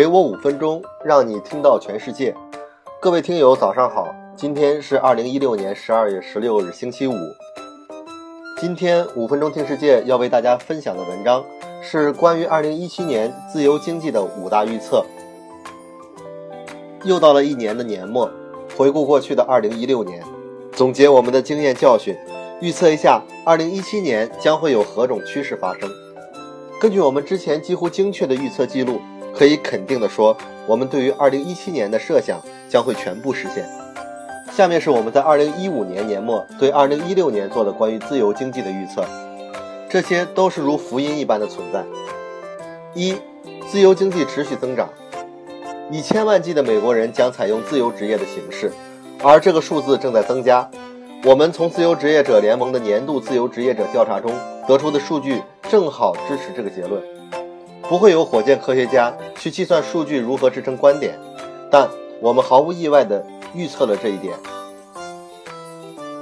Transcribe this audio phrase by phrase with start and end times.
[0.00, 2.34] 给我五分钟，让你听到全世界。
[3.02, 4.08] 各位听友，早上好！
[4.34, 7.12] 今天是二零一六年十二月十六日，星期五。
[8.58, 11.44] 今天五分钟听世界要为大家分享的文章
[11.82, 15.04] 是关于二零一七年自由经济的五大预测。
[17.04, 18.30] 又到了一年的年末，
[18.78, 20.24] 回顾过去的二零一六年，
[20.72, 22.16] 总结我们的经验教训，
[22.62, 25.90] 预测一下二零一七年将会有何种趋势发生。
[26.80, 28.98] 根据我们之前几乎精确的预测记录，
[29.34, 33.64] 可以肯定的说，我们对于二零一七年的设想将会全部实现。
[34.52, 39.04] 下面是我们在二零一五年年末对二零一六年做的关于自由经济的预测，
[39.88, 41.84] 这些都是如福音一般的存在。
[42.94, 43.16] 一、
[43.68, 44.88] 自由经济持续增长，
[45.90, 48.72] 以千万计的美国人将采用自由职业的形式，
[49.22, 50.68] 而这个数字正在增加。
[51.24, 54.32] 我们从自由职业者联盟的年度自由职业者调查中
[54.66, 55.42] 得出的数据。
[55.68, 57.00] 正好支持这个结论，
[57.90, 61.18] 不会有火箭科学家去计算数据如何支撑观点，
[61.72, 61.88] 但
[62.20, 63.20] 我们毫无意外地
[63.52, 64.32] 预测了这一点。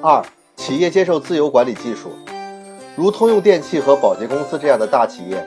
[0.00, 2.12] 二、企业接受自由管理技术，
[2.94, 5.44] 如通用电气和宝洁公司这样的大企业，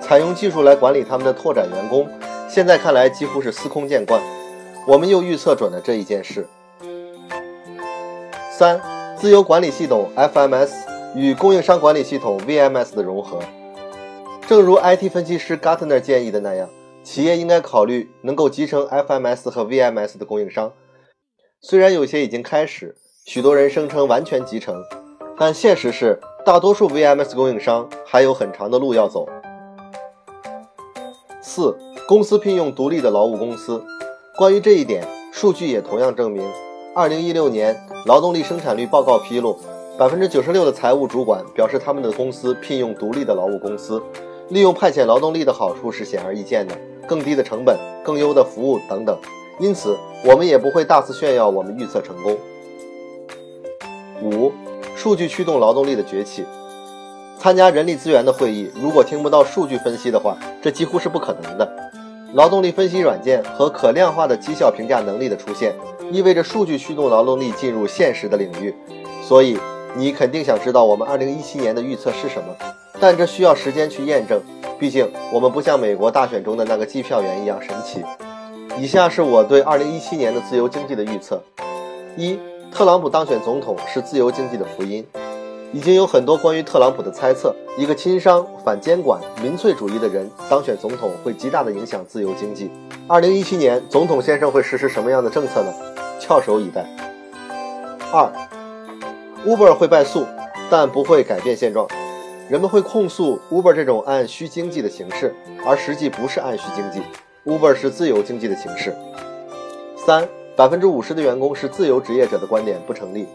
[0.00, 2.08] 采用技术来管理他们的拓展员工，
[2.48, 4.22] 现在看来几乎是司空见惯。
[4.88, 6.48] 我们又预测准了这一件事。
[8.50, 8.80] 三、
[9.18, 10.70] 自由管理系统 FMS。
[11.14, 13.38] 与供应商管理系统 VMS 的融合，
[14.48, 16.68] 正如 IT 分析师 Gartner 建议的那样，
[17.04, 20.72] 企业应该考虑能够集成 FMS 和 VMS 的供应商。
[21.60, 24.82] 虽然有些已经开始，许多人声称完全集成，
[25.38, 29.26] 但现实是，大多数 VMS 供应商还有很长的路要走。
[31.40, 31.76] 四、
[32.08, 33.82] 公司聘用独立的劳务公司。
[34.36, 36.42] 关于这一点，数据也同样证明
[36.96, 37.76] ，2016年
[38.06, 39.56] 劳动力生产率报告披露。
[39.98, 44.02] 百分之九十六的财务主管表示，他们的公司聘用独立的劳务公司，
[44.52, 46.76] 利用派遣劳动力的好处是显而易见的，
[47.08, 49.18] 更低的成本、更优的服务等等。
[49.58, 52.36] 因此，我们也不会大肆炫耀我们预测成功。
[54.22, 54.52] 五、
[54.94, 56.44] 数据驱动劳动力的崛起。
[57.38, 61.66] 参加人力资源的会议，如果听不到数据分析的话，这几乎是不可能的。
[62.34, 65.74] 劳动力分析软件和可量化的绩效评价能力的出现，
[66.10, 68.74] 意味着数据驱动劳动力进入现实的领域，
[69.26, 69.58] 所以。
[69.94, 72.56] 你肯定想知道我们二零一七年的预测是什么，
[73.02, 74.40] 但这需要时间去验证。
[74.78, 78.00] 毕竟我们不像美国大选中的那个计票员一样神奇。
[78.78, 81.42] 以下是我对二零一七年的自由经济的预测：
[82.16, 82.38] 一、
[82.70, 85.04] 特朗普当选总统是自由经济的福音。
[85.72, 92.70] 已经有很多关于特朗普的猜测，一个亲商、反监管、民粹主义的人当选总统会极大的影响自由经济。
[93.08, 95.74] 二零一七年总统先生会实施什么样的政策呢？
[96.20, 96.86] 翘首以待。
[98.12, 98.30] 二。
[99.44, 100.24] Uber 会败诉，
[100.70, 101.88] 但不会改变现状。
[102.48, 107.00] 人们会控诉 Uber 这种按需经济的形式，而实际不是按需经济。
[107.44, 108.94] Uber 是自由经济的形式。
[109.96, 113.26] 三，百分之五十的员工是自由职业者的观点不成立。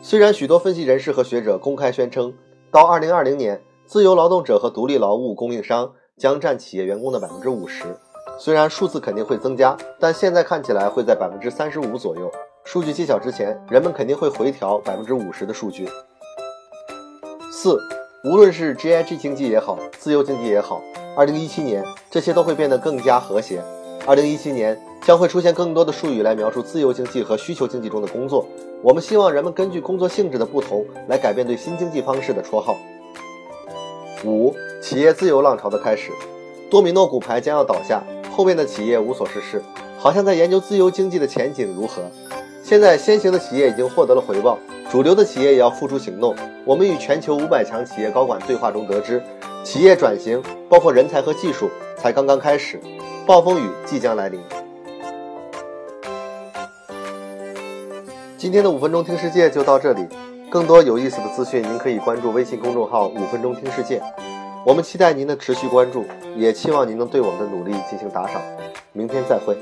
[0.00, 2.32] 虽然许多分析人士和学者公开宣称，
[2.70, 7.84] 到二零二零年，自由劳动者和独立劳务供应商将占企业员工的百分之五十。
[8.38, 12.30] 虽然数字肯定会增加，但现在看起来会在百分之三十五左右。
[12.64, 15.86] 数据揭晓之前，人们肯定会回调百分之五十的数据。
[17.52, 17.78] 四，
[18.24, 20.82] 无论是 GIG 经济也好，自由经济也好，
[21.14, 23.62] 二零一七年这些都会变得更加和谐。
[24.06, 28.46] 二零一七年将会出现更多的术语来描述自由经济和需求经济中的工作。
[28.80, 32.78] 我们希望人们根据工作性质的不同来改变对新经济方式的绰号。
[34.24, 36.10] 五，企业自由浪潮的开始，
[36.70, 38.02] 多米诺骨牌将要倒下，
[38.34, 39.62] 后面的企业无所事事，
[39.98, 42.00] 好像在研究自由经济的前景如何。
[42.62, 44.58] 现在，先行的企业已经获得了回报，
[44.94, 46.36] 主流的企业也要付出行动。
[46.64, 49.20] 我们与全球五百强企业高管对话中得知，
[49.64, 52.80] 企业转型包括人才和技术才刚刚开始，
[53.26, 54.40] 暴风雨即将来临。
[58.38, 60.06] 今天的五分钟听世界就到这里，
[60.48, 64.00] 更多有意思的资讯，您可以关注微信公众号“五分钟听世界”。
[64.64, 66.04] 我们期待您的持续关注，
[66.36, 68.40] 也期望您能对我们的努力进行打赏。
[68.92, 69.58] 明天再会。